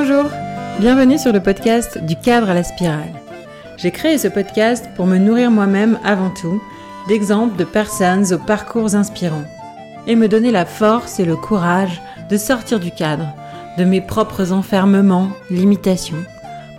Bonjour, 0.00 0.30
bienvenue 0.78 1.18
sur 1.18 1.32
le 1.32 1.42
podcast 1.42 1.98
Du 1.98 2.14
cadre 2.14 2.50
à 2.50 2.54
la 2.54 2.62
spirale. 2.62 3.20
J'ai 3.78 3.90
créé 3.90 4.16
ce 4.16 4.28
podcast 4.28 4.88
pour 4.94 5.06
me 5.06 5.18
nourrir 5.18 5.50
moi-même 5.50 5.98
avant 6.04 6.30
tout 6.30 6.62
d'exemples 7.08 7.56
de 7.56 7.64
personnes 7.64 8.32
aux 8.32 8.38
parcours 8.38 8.94
inspirants 8.94 9.44
et 10.06 10.14
me 10.14 10.28
donner 10.28 10.52
la 10.52 10.66
force 10.66 11.18
et 11.18 11.24
le 11.24 11.34
courage 11.34 12.00
de 12.30 12.36
sortir 12.36 12.78
du 12.78 12.92
cadre, 12.92 13.26
de 13.76 13.84
mes 13.84 14.00
propres 14.00 14.52
enfermements, 14.52 15.30
limitations, 15.50 16.24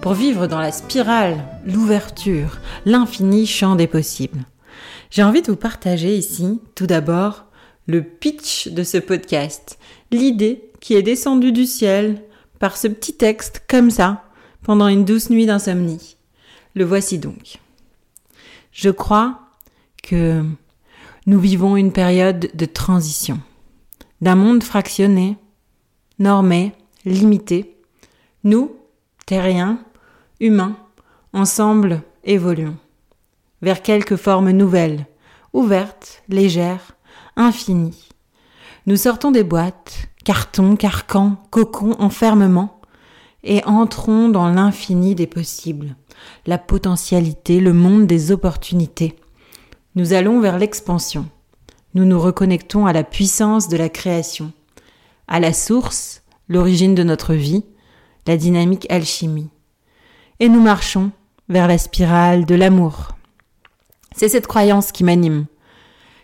pour 0.01 0.13
vivre 0.13 0.47
dans 0.47 0.61
la 0.61 0.71
spirale, 0.71 1.35
l'ouverture, 1.65 2.59
l'infini 2.85 3.45
champ 3.45 3.75
des 3.75 3.87
possibles. 3.87 4.45
J'ai 5.11 5.23
envie 5.23 5.41
de 5.41 5.51
vous 5.51 5.57
partager 5.57 6.15
ici, 6.15 6.61
tout 6.73 6.87
d'abord, 6.87 7.47
le 7.85 8.01
pitch 8.01 8.69
de 8.69 8.83
ce 8.83 8.97
podcast, 8.97 9.77
l'idée 10.09 10.71
qui 10.79 10.95
est 10.95 11.03
descendue 11.03 11.51
du 11.51 11.65
ciel 11.65 12.23
par 12.59 12.77
ce 12.77 12.87
petit 12.87 13.13
texte 13.13 13.63
comme 13.67 13.91
ça, 13.91 14.23
pendant 14.63 14.87
une 14.87 15.05
douce 15.05 15.29
nuit 15.29 15.45
d'insomnie. 15.45 16.17
Le 16.75 16.83
voici 16.83 17.17
donc. 17.17 17.59
Je 18.71 18.89
crois 18.89 19.39
que 20.03 20.43
nous 21.25 21.39
vivons 21.39 21.75
une 21.75 21.91
période 21.91 22.49
de 22.53 22.65
transition, 22.65 23.39
d'un 24.21 24.35
monde 24.35 24.63
fractionné, 24.63 25.37
normé, 26.19 26.73
limité. 27.05 27.77
Nous, 28.43 28.75
terriens, 29.25 29.79
humains, 30.39 30.77
ensemble 31.33 32.01
évoluons 32.23 32.77
vers 33.61 33.81
quelques 33.81 34.15
formes 34.15 34.51
nouvelles, 34.51 35.05
ouvertes, 35.53 36.23
légères, 36.29 36.95
infinies. 37.35 38.09
Nous 38.85 38.95
sortons 38.95 39.31
des 39.31 39.43
boîtes, 39.43 40.08
cartons, 40.29 40.75
carcans, 40.75 41.37
cocons, 41.49 41.95
enfermements, 41.97 42.79
et 43.43 43.63
entrons 43.65 44.29
dans 44.29 44.47
l'infini 44.47 45.15
des 45.15 45.25
possibles, 45.25 45.95
la 46.45 46.59
potentialité, 46.59 47.59
le 47.59 47.73
monde 47.73 48.05
des 48.05 48.31
opportunités. 48.31 49.15
Nous 49.95 50.13
allons 50.13 50.39
vers 50.39 50.59
l'expansion. 50.59 51.27
Nous 51.95 52.05
nous 52.05 52.19
reconnectons 52.19 52.85
à 52.85 52.93
la 52.93 53.03
puissance 53.03 53.69
de 53.69 53.77
la 53.77 53.89
création, 53.89 54.51
à 55.27 55.39
la 55.39 55.51
source, 55.51 56.21
l'origine 56.47 56.93
de 56.93 57.01
notre 57.01 57.33
vie, 57.33 57.65
la 58.27 58.37
dynamique 58.37 58.85
alchimie. 58.91 59.49
Et 60.39 60.47
nous 60.47 60.61
marchons 60.61 61.09
vers 61.47 61.67
la 61.67 61.79
spirale 61.79 62.45
de 62.45 62.53
l'amour. 62.53 63.15
C'est 64.15 64.29
cette 64.29 64.45
croyance 64.45 64.91
qui 64.91 65.03
m'anime. 65.03 65.47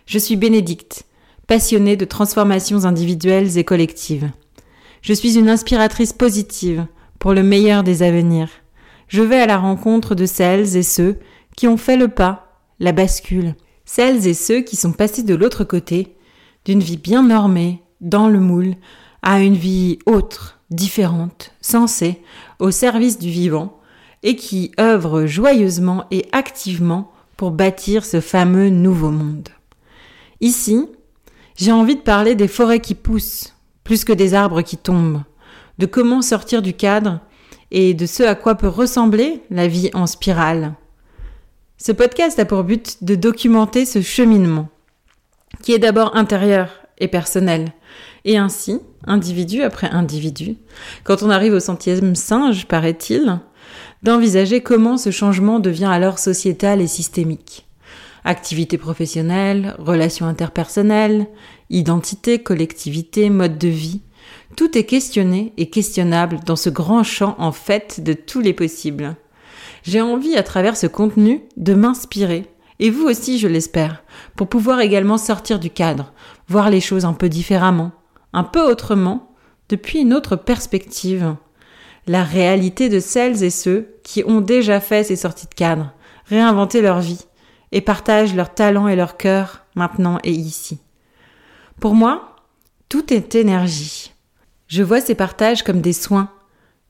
Je 0.06 0.20
suis 0.20 0.36
Bénédicte, 0.36 1.06
passionnée 1.46 1.96
de 1.96 2.04
transformations 2.04 2.84
individuelles 2.84 3.58
et 3.58 3.64
collectives. 3.64 4.30
Je 5.02 5.12
suis 5.12 5.38
une 5.38 5.48
inspiratrice 5.48 6.12
positive 6.12 6.86
pour 7.18 7.32
le 7.32 7.42
meilleur 7.42 7.82
des 7.84 8.02
avenirs. 8.02 8.48
Je 9.08 9.22
vais 9.22 9.40
à 9.40 9.46
la 9.46 9.58
rencontre 9.58 10.14
de 10.14 10.26
celles 10.26 10.76
et 10.76 10.82
ceux 10.82 11.18
qui 11.56 11.68
ont 11.68 11.76
fait 11.76 11.96
le 11.96 12.08
pas, 12.08 12.60
la 12.80 12.92
bascule, 12.92 13.54
celles 13.84 14.26
et 14.26 14.34
ceux 14.34 14.60
qui 14.60 14.76
sont 14.76 14.92
passés 14.92 15.22
de 15.22 15.34
l'autre 15.34 15.64
côté, 15.64 16.16
d'une 16.64 16.80
vie 16.80 16.96
bien 16.96 17.22
normée, 17.22 17.82
dans 18.00 18.28
le 18.28 18.40
moule, 18.40 18.74
à 19.22 19.40
une 19.40 19.54
vie 19.54 19.98
autre, 20.06 20.58
différente, 20.70 21.52
sensée, 21.60 22.20
au 22.58 22.70
service 22.70 23.18
du 23.18 23.30
vivant, 23.30 23.78
et 24.22 24.34
qui 24.34 24.72
œuvrent 24.80 25.26
joyeusement 25.26 26.06
et 26.10 26.26
activement 26.32 27.12
pour 27.36 27.52
bâtir 27.52 28.04
ce 28.04 28.20
fameux 28.20 28.70
nouveau 28.70 29.10
monde. 29.10 29.50
Ici, 30.40 30.86
j'ai 31.56 31.72
envie 31.72 31.96
de 31.96 32.00
parler 32.00 32.34
des 32.34 32.48
forêts 32.48 32.80
qui 32.80 32.94
poussent, 32.94 33.54
plus 33.82 34.04
que 34.04 34.12
des 34.12 34.34
arbres 34.34 34.62
qui 34.62 34.76
tombent, 34.76 35.22
de 35.78 35.86
comment 35.86 36.22
sortir 36.22 36.62
du 36.62 36.74
cadre 36.74 37.20
et 37.70 37.94
de 37.94 38.06
ce 38.06 38.22
à 38.22 38.34
quoi 38.34 38.54
peut 38.54 38.68
ressembler 38.68 39.42
la 39.50 39.66
vie 39.66 39.90
en 39.94 40.06
spirale. 40.06 40.74
Ce 41.78 41.92
podcast 41.92 42.38
a 42.38 42.44
pour 42.44 42.64
but 42.64 43.02
de 43.02 43.14
documenter 43.14 43.84
ce 43.84 44.00
cheminement, 44.00 44.68
qui 45.62 45.72
est 45.72 45.78
d'abord 45.78 46.16
intérieur 46.16 46.70
et 46.98 47.08
personnel, 47.08 47.72
et 48.24 48.38
ainsi, 48.38 48.80
individu 49.06 49.62
après 49.62 49.88
individu, 49.88 50.56
quand 51.04 51.22
on 51.22 51.30
arrive 51.30 51.54
au 51.54 51.60
centième 51.60 52.14
singe, 52.14 52.66
paraît-il, 52.66 53.40
d'envisager 54.02 54.62
comment 54.62 54.96
ce 54.96 55.10
changement 55.10 55.58
devient 55.58 55.90
alors 55.90 56.18
sociétal 56.18 56.80
et 56.80 56.86
systémique. 56.86 57.66
Activité 58.28 58.76
professionnelle, 58.76 59.76
relations 59.78 60.26
interpersonnelles, 60.26 61.28
identité, 61.70 62.42
collectivité, 62.42 63.30
mode 63.30 63.56
de 63.56 63.68
vie, 63.68 64.00
tout 64.56 64.76
est 64.76 64.82
questionné 64.82 65.52
et 65.58 65.70
questionnable 65.70 66.40
dans 66.44 66.56
ce 66.56 66.68
grand 66.68 67.04
champ 67.04 67.36
en 67.38 67.52
fait 67.52 68.02
de 68.02 68.14
tous 68.14 68.40
les 68.40 68.52
possibles. 68.52 69.14
J'ai 69.84 70.00
envie 70.00 70.34
à 70.34 70.42
travers 70.42 70.76
ce 70.76 70.88
contenu 70.88 71.42
de 71.56 71.74
m'inspirer, 71.74 72.46
et 72.80 72.90
vous 72.90 73.04
aussi 73.04 73.38
je 73.38 73.46
l'espère, 73.46 74.02
pour 74.34 74.48
pouvoir 74.48 74.80
également 74.80 75.18
sortir 75.18 75.60
du 75.60 75.70
cadre, 75.70 76.12
voir 76.48 76.68
les 76.68 76.80
choses 76.80 77.04
un 77.04 77.12
peu 77.12 77.28
différemment, 77.28 77.92
un 78.32 78.42
peu 78.42 78.68
autrement, 78.68 79.36
depuis 79.68 80.00
une 80.00 80.12
autre 80.12 80.34
perspective. 80.34 81.36
La 82.08 82.24
réalité 82.24 82.88
de 82.88 82.98
celles 82.98 83.44
et 83.44 83.50
ceux 83.50 83.94
qui 84.02 84.24
ont 84.26 84.40
déjà 84.40 84.80
fait 84.80 85.04
ces 85.04 85.14
sorties 85.14 85.46
de 85.46 85.54
cadre, 85.54 85.92
réinventé 86.28 86.82
leur 86.82 86.98
vie, 86.98 87.24
et 87.72 87.80
partagent 87.80 88.34
leurs 88.34 88.54
talents 88.54 88.88
et 88.88 88.96
leur 88.96 89.16
cœur 89.16 89.64
maintenant 89.74 90.18
et 90.24 90.32
ici. 90.32 90.78
Pour 91.80 91.94
moi, 91.94 92.36
tout 92.88 93.12
est 93.12 93.34
énergie. 93.34 94.12
Je 94.68 94.82
vois 94.82 95.00
ces 95.00 95.14
partages 95.14 95.62
comme 95.62 95.80
des 95.80 95.92
soins, 95.92 96.30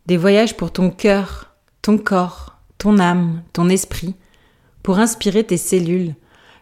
des 0.06 0.16
voyages 0.16 0.56
pour 0.56 0.72
ton 0.72 0.90
cœur, 0.90 1.56
ton 1.82 1.98
corps, 1.98 2.56
ton 2.78 2.98
âme, 2.98 3.42
ton 3.52 3.68
esprit, 3.68 4.14
pour 4.82 4.98
inspirer 4.98 5.44
tes 5.44 5.56
cellules, 5.56 6.14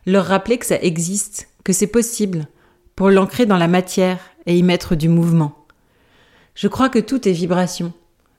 leur 0.07 0.27
rappeler 0.27 0.59
que 0.59 0.67
ça 0.67 0.81
existe, 0.81 1.49
que 1.63 1.73
c'est 1.73 1.87
possible, 1.87 2.47
pour 2.97 3.11
l'ancrer 3.11 3.47
dans 3.47 3.59
la 3.59 3.69
matière 3.69 4.19
et 4.47 4.57
y 4.57 4.63
mettre 4.63 4.95
du 4.95 5.09
mouvement. 5.09 5.67
Je 6.55 6.69
crois 6.69 6.89
que 6.89 6.99
tout 6.99 7.29
est 7.29 7.33
vibration, 7.33 7.93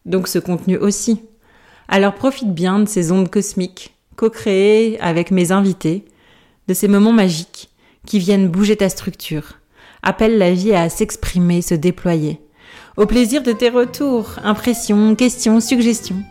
donc 0.05 0.27
ce 0.27 0.39
contenu 0.39 0.77
aussi. 0.77 1.23
Alors 1.87 2.15
profite 2.15 2.53
bien 2.53 2.79
de 2.79 2.87
ces 2.87 3.11
ondes 3.11 3.29
cosmiques, 3.29 3.94
co-créées 4.15 4.99
avec 4.99 5.31
mes 5.31 5.51
invités, 5.51 6.05
de 6.67 6.73
ces 6.73 6.87
moments 6.87 7.13
magiques 7.13 7.69
qui 8.05 8.19
viennent 8.19 8.47
bouger 8.47 8.75
ta 8.75 8.89
structure, 8.89 9.59
appellent 10.03 10.37
la 10.37 10.53
vie 10.53 10.73
à 10.73 10.89
s'exprimer, 10.89 11.61
se 11.61 11.75
déployer. 11.75 12.39
Au 12.97 13.05
plaisir 13.05 13.43
de 13.43 13.51
tes 13.51 13.69
retours, 13.69 14.39
impressions, 14.43 15.15
questions, 15.15 15.59
suggestions 15.59 16.23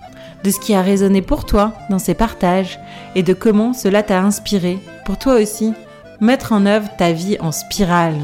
de 0.45 0.51
ce 0.51 0.61
qui 0.61 0.75
a 0.75 0.83
résonné 0.83 1.23
pour 1.23 1.47
toi 1.47 1.73
dans 1.89 1.99
ces 1.99 2.15
partages 2.15 2.79
et 3.15 3.23
de 3.23 3.33
comment 3.33 3.73
cela 3.73 4.03
t'a 4.03 4.21
inspiré 4.21 4.79
pour 5.07 5.19
toi 5.19 5.37
aussi 5.37 5.73
mettre 6.21 6.53
en 6.53 6.67
œuvre 6.67 6.89
ta 6.99 7.13
vie 7.13 7.39
en 7.41 7.51
spirale. 7.51 8.19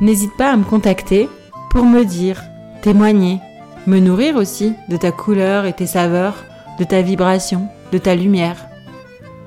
N'hésite 0.00 0.36
pas 0.36 0.50
à 0.50 0.56
me 0.56 0.64
contacter 0.64 1.28
pour 1.70 1.84
me 1.84 2.04
dire, 2.04 2.42
témoigner, 2.82 3.40
me 3.86 4.00
nourrir 4.00 4.36
aussi 4.36 4.74
de 4.88 4.96
ta 4.96 5.12
couleur 5.12 5.66
et 5.66 5.72
tes 5.72 5.86
saveurs, 5.86 6.44
de 6.78 6.84
ta 6.84 7.02
vibration, 7.02 7.68
de 7.92 7.98
ta 7.98 8.14
lumière. 8.14 8.66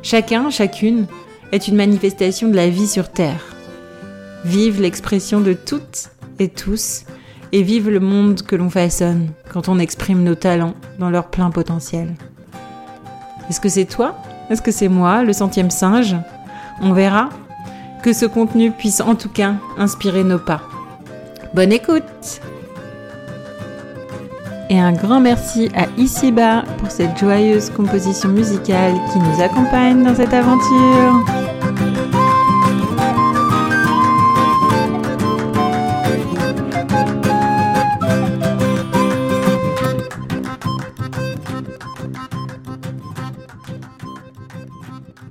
Chacun, 0.04 0.50
chacune 0.50 1.06
est 1.52 1.68
une 1.68 1.76
manifestation 1.76 2.50
de 2.50 2.56
la 2.56 2.70
vie 2.70 2.88
sur 2.88 3.10
Terre. 3.10 3.56
Vive 4.46 4.82
l'expression 4.82 5.42
de 5.42 5.54
toutes 5.54 6.10
et 6.40 6.50
tous 6.50 7.04
et 7.52 7.62
vive 7.62 7.90
le 7.90 8.00
monde 8.00 8.42
que 8.42 8.56
l'on 8.56 8.72
façonne 8.72 9.30
quand 9.52 9.70
on 9.70 9.78
exprime 9.78 10.24
nos 10.24 10.34
talents 10.34 10.74
dans 10.98 11.12
leur 11.12 11.28
plein 11.28 11.52
potentiel. 11.52 12.16
Est-ce 13.50 13.60
que 13.60 13.70
c'est 13.70 13.86
toi? 13.86 14.18
Est-ce 14.50 14.64
que 14.64 14.72
c'est 14.72 14.88
moi, 14.88 15.24
le 15.24 15.34
centième 15.34 15.70
singe? 15.70 16.16
On 16.82 16.94
verra. 16.94 17.30
Que 18.02 18.14
ce 18.14 18.26
contenu 18.26 18.72
puisse 18.72 19.02
en 19.02 19.14
tout 19.14 19.30
cas 19.30 19.54
inspirer 19.78 20.24
nos 20.24 20.40
pas. 20.40 20.64
Bonne 21.54 21.72
écoute 21.72 22.42
Et 24.72 24.80
un 24.80 24.94
grand 24.94 25.20
merci 25.20 25.70
à 25.76 25.88
Ici-Bas 25.98 26.64
pour 26.78 26.90
cette 26.90 27.18
joyeuse 27.18 27.70
composition 27.72 28.30
musicale 28.30 28.94
qui 29.12 29.20
nous 29.20 29.44
accompagne 29.44 30.02
dans 30.02 30.16
cette 30.16 30.34
aventure. 30.34 31.51